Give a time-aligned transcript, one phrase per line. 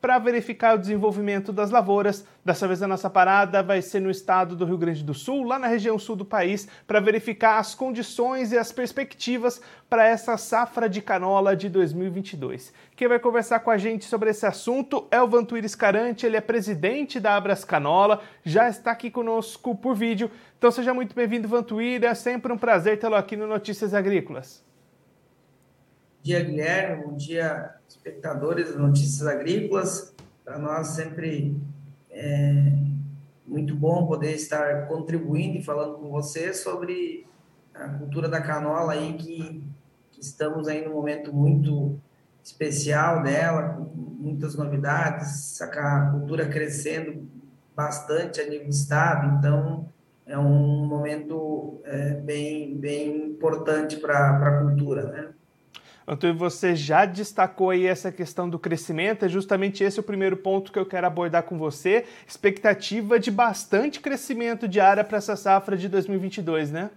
[0.00, 2.24] para verificar o desenvolvimento das lavouras.
[2.44, 5.58] Dessa vez a nossa parada vai ser no estado do Rio Grande do Sul, lá
[5.58, 10.88] na região sul do país, para verificar as condições e as perspectivas para essa safra
[10.88, 12.72] de canola de 2022.
[12.94, 16.40] Quem vai conversar com a gente sobre esse assunto é o Vantuir Escarante, ele é
[16.40, 20.30] presidente da Abras Canola, já está aqui conosco por vídeo.
[20.56, 24.67] Então seja muito bem-vindo, Vantuir, é sempre um prazer tê-lo aqui no Notícias Agrícolas.
[26.20, 30.12] Dia, Guilherme, bom dia, espectadores das Notícias Agrícolas.
[30.44, 31.56] Para nós sempre
[32.10, 32.72] é
[33.46, 37.24] muito bom poder estar contribuindo e falando com você sobre
[37.72, 39.62] a cultura da canola aí que,
[40.10, 41.98] que estamos aí num momento muito
[42.42, 47.28] especial dela, com muitas novidades, a cultura crescendo
[47.76, 49.88] bastante a nível do estado, então
[50.26, 55.28] é um momento é, bem, bem importante para a cultura, né?
[56.08, 60.72] Antônio, você já destacou aí essa questão do crescimento, é justamente esse o primeiro ponto
[60.72, 62.06] que eu quero abordar com você.
[62.26, 66.90] Expectativa de bastante crescimento de área para essa safra de 2022, né?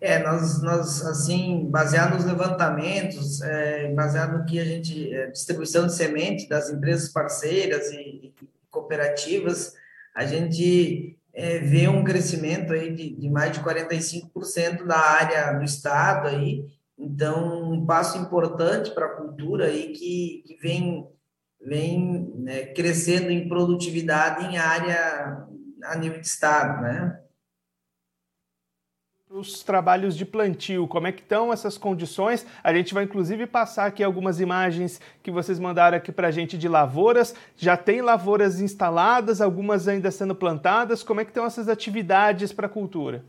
[0.00, 5.86] É, nós, nós assim, baseado nos levantamentos, é, baseado no que a gente, é, distribuição
[5.86, 8.34] de semente das empresas parceiras e, e
[8.68, 9.74] cooperativas,
[10.12, 15.64] a gente é, vê um crescimento aí de, de mais de 45% da área do
[15.64, 16.66] estado aí,
[16.98, 21.06] então, um passo importante para a cultura aí que, que vem,
[21.60, 25.46] vem né, crescendo em produtividade em área
[25.84, 27.18] a nível de estado, né?
[29.28, 32.46] Os trabalhos de plantio, como é que estão essas condições?
[32.62, 36.58] A gente vai inclusive passar aqui algumas imagens que vocês mandaram aqui para a gente
[36.58, 37.34] de lavouras.
[37.56, 41.02] Já tem lavouras instaladas, algumas ainda sendo plantadas.
[41.02, 43.24] Como é que estão essas atividades para a cultura?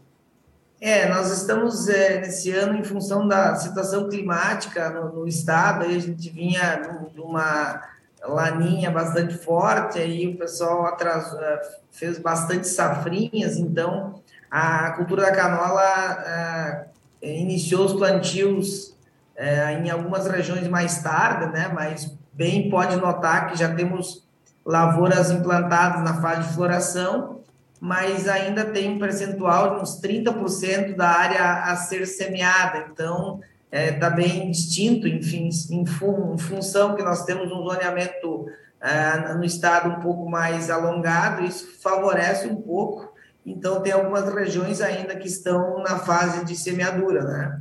[0.82, 5.96] É, nós estamos é, nesse ano em função da situação climática no, no estado, aí
[5.96, 6.82] a gente vinha
[7.16, 7.82] numa
[8.22, 11.62] laninha bastante forte, aí o pessoal atrasou, é,
[11.92, 15.82] fez bastante safrinhas, então a cultura da canola
[16.26, 16.86] é,
[17.22, 18.94] iniciou os plantios
[19.36, 21.72] é, em algumas regiões mais tarde, né?
[21.74, 24.24] Mas bem pode notar que já temos
[24.66, 27.43] lavouras implantadas na fase de floração
[27.84, 32.88] mas ainda tem um percentual de uns 30% da área a ser semeada.
[32.90, 37.62] Então, está é, tá bem distinto, enfim, em, fun, em, função que nós temos um
[37.62, 38.48] zoneamento
[38.80, 43.14] é, no estado um pouco mais alongado, isso favorece um pouco.
[43.46, 47.60] Então, tem algumas regiões ainda que estão na fase de semeadura, né?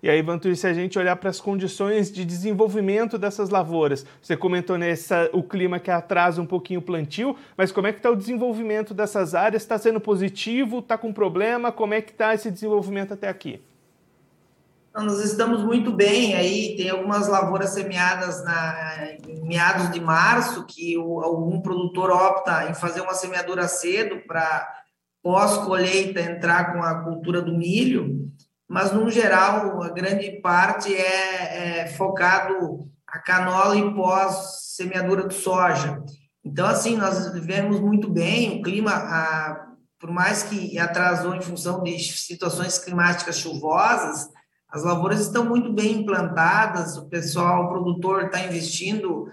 [0.00, 4.36] E aí, Vantur, se a gente olhar para as condições de desenvolvimento dessas lavouras, você
[4.36, 8.10] comentou nessa o clima que atrasa um pouquinho o plantio, mas como é que está
[8.10, 9.62] o desenvolvimento dessas áreas?
[9.62, 10.78] Está sendo positivo?
[10.78, 11.72] Está com problema?
[11.72, 13.60] Como é que está esse desenvolvimento até aqui?
[14.94, 20.96] Nós estamos muito bem aí, tem algumas lavouras semeadas na, em meados de março, que
[20.96, 24.76] o, algum produtor opta em fazer uma semeadura cedo para
[25.22, 28.28] pós-colheita entrar com a cultura do milho
[28.68, 35.34] mas no geral a grande parte é, é focado a canola e pós semeadura de
[35.34, 36.02] soja.
[36.44, 39.66] Então assim nós vivemos muito bem o clima, a,
[39.98, 44.28] por mais que atrasou em função de situações climáticas chuvosas,
[44.70, 49.26] as lavouras estão muito bem implantadas, o pessoal, o produtor está investindo,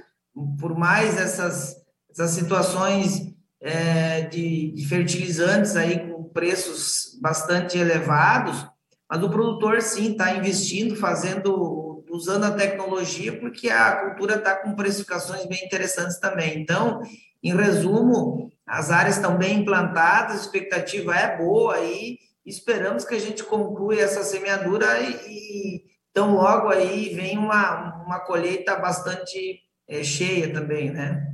[0.59, 1.75] por mais essas,
[2.09, 8.66] essas situações é, de, de fertilizantes aí com preços bastante elevados,
[9.15, 14.75] mas o produtor, sim, está investindo, fazendo, usando a tecnologia, porque a cultura está com
[14.75, 16.59] precificações bem interessantes também.
[16.59, 17.01] Então,
[17.41, 23.19] em resumo, as áreas estão bem implantadas, a expectativa é boa e esperamos que a
[23.19, 30.03] gente conclua essa semeadura e, e então logo aí vem uma, uma colheita bastante é,
[30.03, 31.25] cheia também, né?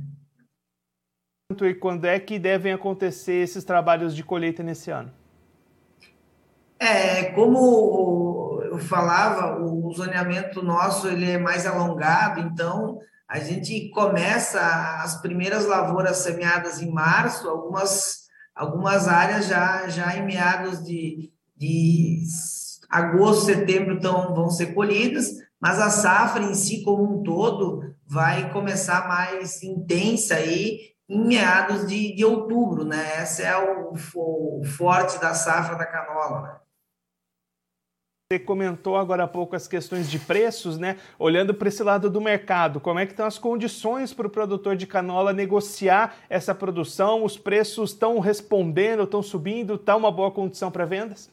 [1.60, 5.12] E quando é que devem acontecer esses trabalhos de colheita nesse ano?
[6.82, 12.98] É, como eu falava, o zoneamento nosso ele é mais alongado, então
[13.28, 14.60] a gente começa
[15.00, 22.24] as primeiras lavouras semeadas em março, algumas, algumas áreas já, já em meados de, de
[22.90, 25.28] agosto, setembro então, vão ser colhidas,
[25.60, 31.86] mas a safra em si como um todo vai começar mais intensa aí em meados
[31.86, 33.22] de, de outubro, né?
[33.22, 36.61] Esse é o, o forte da safra da canola, né?
[38.32, 40.96] Você comentou agora há pouco as questões de preços, né?
[41.18, 44.74] Olhando para esse lado do mercado, como é que estão as condições para o produtor
[44.74, 47.24] de canola negociar essa produção?
[47.24, 51.28] Os preços estão respondendo, estão subindo, está uma boa condição para vendas?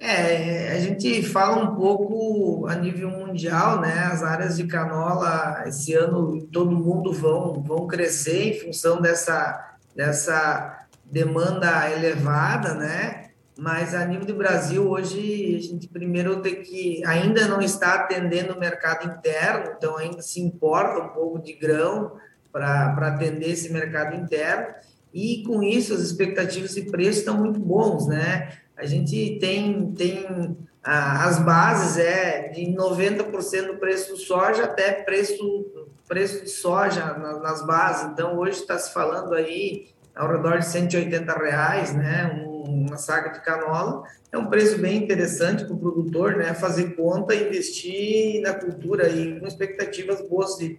[0.00, 4.08] É, a gente fala um pouco a nível mundial, né?
[4.10, 10.88] As áreas de canola esse ano todo mundo vão vão crescer em função dessa dessa
[11.04, 13.25] demanda elevada, né?
[13.58, 17.02] Mas a nível do Brasil, hoje, a gente primeiro tem que.
[17.06, 22.12] Ainda não está atendendo o mercado interno, então ainda se importa um pouco de grão
[22.52, 24.74] para atender esse mercado interno.
[25.12, 28.52] E com isso, as expectativas de preço estão muito bons, né?
[28.76, 30.56] A gente tem, tem
[30.86, 35.66] as bases é de 90% do preço do soja até preço,
[36.06, 38.10] preço de soja nas bases.
[38.12, 42.44] Então, hoje está se falando aí ao redor de 180 reais, né?
[42.46, 46.52] Um, uma saca de canola, é um preço bem interessante para o produtor, né?
[46.54, 50.78] Fazer conta e investir na cultura e com expectativas boas de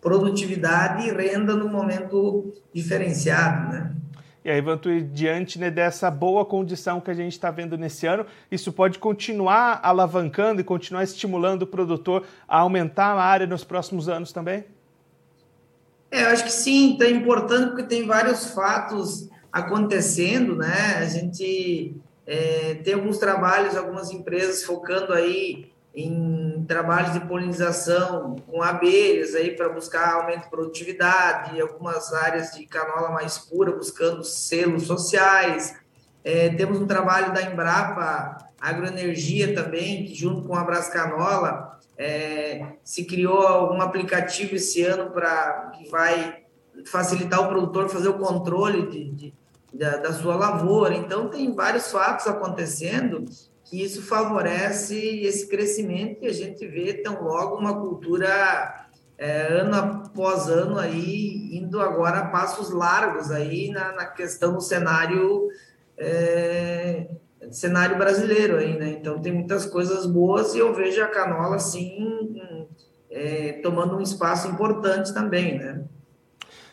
[0.00, 3.92] produtividade e renda no momento diferenciado, né?
[4.44, 8.24] E aí, Vantu, diante né, dessa boa condição que a gente está vendo nesse ano,
[8.48, 14.08] isso pode continuar alavancando e continuar estimulando o produtor a aumentar a área nos próximos
[14.08, 14.64] anos também?
[16.12, 20.96] É, eu acho que sim, é importante porque tem vários fatos acontecendo, né?
[20.98, 28.62] A gente é, tem alguns trabalhos, algumas empresas focando aí em trabalhos de polinização com
[28.62, 34.82] abelhas aí para buscar aumento de produtividade, algumas áreas de canola mais pura buscando selos
[34.82, 35.74] sociais.
[36.22, 43.06] É, temos um trabalho da Embrapa Agroenergia também, que junto com a Brascanola é, se
[43.06, 46.44] criou um aplicativo esse ano para que vai
[46.84, 49.34] facilitar o produtor fazer o controle de, de
[49.72, 50.94] da, da sua lavoura.
[50.94, 53.24] Então, tem vários fatos acontecendo
[53.64, 58.86] que isso favorece esse crescimento que a gente vê tão logo uma cultura
[59.18, 64.60] é, ano após ano aí indo agora a passos largos aí na, na questão do
[64.60, 65.48] cenário
[65.98, 67.08] é,
[67.50, 68.90] cenário brasileiro aí, né?
[69.00, 72.36] Então tem muitas coisas boas e eu vejo a canola assim
[73.10, 75.84] é, tomando um espaço importante também, né?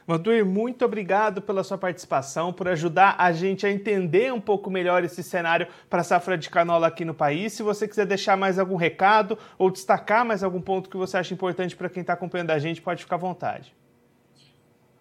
[0.05, 5.03] Vantuir, muito obrigado pela sua participação, por ajudar a gente a entender um pouco melhor
[5.03, 7.53] esse cenário para a safra de canola aqui no país.
[7.53, 11.33] Se você quiser deixar mais algum recado ou destacar mais algum ponto que você acha
[11.33, 13.73] importante para quem está acompanhando a gente, pode ficar à vontade.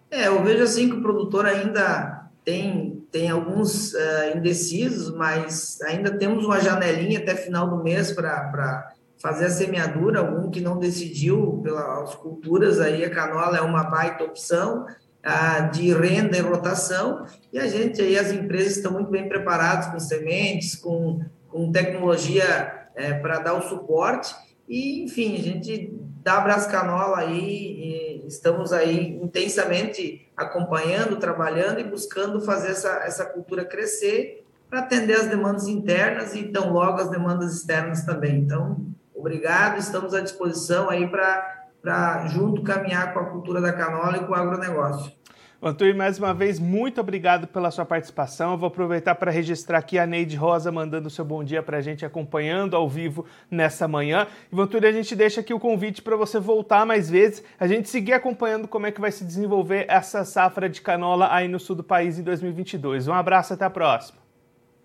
[0.09, 6.17] É, eu vejo assim que o produtor ainda tem, tem alguns uh, indecisos, mas ainda
[6.17, 8.93] temos uma janelinha até final do mês para
[9.23, 14.25] fazer a semeadura, algum que não decidiu pelas culturas, aí a canola é uma baita
[14.25, 14.85] opção
[15.23, 19.85] ah, de renda e rotação, e a gente aí, as empresas estão muito bem preparadas
[19.85, 24.35] com sementes, com, com tecnologia é, para dar o suporte,
[24.67, 32.41] e enfim, a gente dá abraço canola aí, estamos aí intensamente acompanhando, trabalhando e buscando
[32.41, 37.55] fazer essa, essa cultura crescer para atender as demandas internas e tão logo as demandas
[37.55, 38.39] externas também.
[38.39, 38.93] Então,
[39.23, 44.33] Obrigado, estamos à disposição aí para junto caminhar com a cultura da canola e com
[44.33, 45.13] o agronegócio.
[45.61, 48.51] Antônio, mais uma vez, muito obrigado pela sua participação.
[48.51, 51.77] Eu vou aproveitar para registrar aqui a Neide Rosa mandando o seu bom dia para
[51.77, 54.27] a gente, acompanhando ao vivo nessa manhã.
[54.51, 58.11] E, a gente deixa aqui o convite para você voltar mais vezes, a gente seguir
[58.11, 61.83] acompanhando como é que vai se desenvolver essa safra de canola aí no sul do
[61.83, 63.07] país em 2022.
[63.07, 64.19] Um abraço, até a próxima.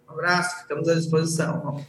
[0.09, 1.85] Um abraço, ficamos à disposição.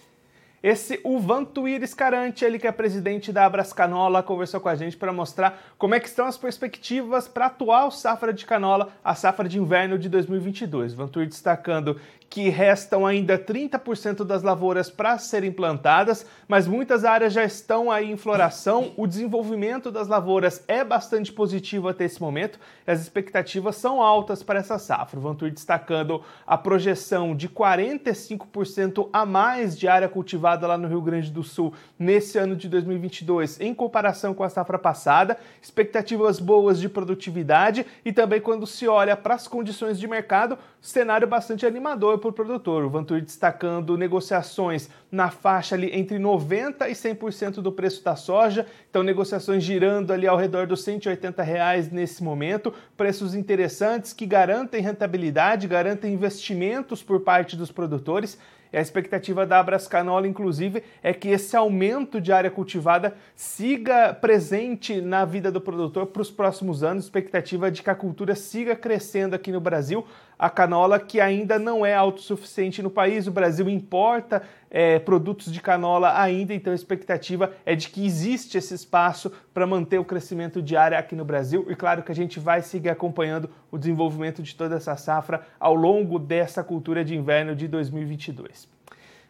[0.62, 4.98] Esse o Vantuir Escarante, ele que é presidente da Abras Canola, conversou com a gente
[4.98, 9.16] para mostrar como é que estão as perspectivas para a atual safra de canola, a
[9.16, 10.94] safra de inverno de 2022.
[10.94, 11.98] Vantuir destacando
[12.30, 18.12] que restam ainda 30% das lavouras para serem plantadas, mas muitas áreas já estão aí
[18.12, 18.94] em floração.
[18.96, 24.44] O desenvolvimento das lavouras é bastante positivo até esse momento e as expectativas são altas
[24.44, 25.20] para essa safra.
[25.20, 31.02] O Vantur destacando a projeção de 45% a mais de área cultivada lá no Rio
[31.02, 36.80] Grande do Sul nesse ano de 2022 em comparação com a safra passada, expectativas boas
[36.80, 42.19] de produtividade e também quando se olha para as condições de mercado, cenário bastante animador
[42.20, 42.84] por produtor.
[42.84, 48.66] O Vantur destacando negociações na faixa ali entre 90% e 100% do preço da soja,
[48.90, 54.82] então negociações girando ali ao redor dos 180 reais nesse momento, preços interessantes que garantem
[54.82, 58.38] rentabilidade, garantem investimentos por parte dos produtores
[58.78, 65.26] a expectativa da Abrascanola, inclusive, é que esse aumento de área cultivada siga presente na
[65.26, 67.06] vida do produtor para os próximos anos.
[67.06, 70.06] Expectativa de que a cultura siga crescendo aqui no Brasil,
[70.40, 73.28] a canola que ainda não é autossuficiente no país.
[73.28, 74.42] O Brasil importa
[74.72, 79.68] é, produtos de canola ainda, então a expectativa é de que existe esse espaço para
[79.68, 81.66] manter o crescimento de área aqui no Brasil.
[81.70, 85.76] E claro que a gente vai seguir acompanhando o desenvolvimento de toda essa safra ao
[85.76, 88.70] longo dessa cultura de inverno de 2022.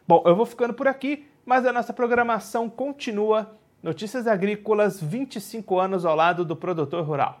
[0.06, 3.50] Bom, eu vou ficando por aqui, mas a nossa programação continua.
[3.82, 7.40] Notícias Agrícolas, 25 anos ao lado do produtor rural.